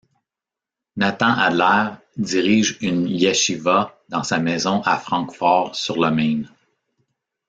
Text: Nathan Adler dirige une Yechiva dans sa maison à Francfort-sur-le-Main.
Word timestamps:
Nathan 0.95 1.31
Adler 1.37 1.91
dirige 2.17 2.75
une 2.81 3.05
Yechiva 3.07 4.01
dans 4.09 4.23
sa 4.23 4.39
maison 4.39 4.81
à 4.81 4.97
Francfort-sur-le-Main. 4.97 6.45